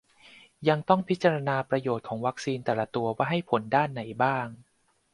[0.67, 4.47] ยังต้องพิจารณาประโยชน์ของวัคซีนแต่ละตัวว่าให้ผลด้านไหนบ้าง